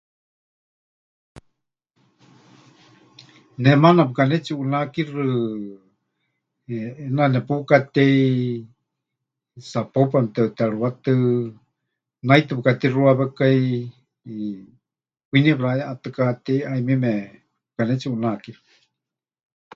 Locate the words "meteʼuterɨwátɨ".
10.27-11.13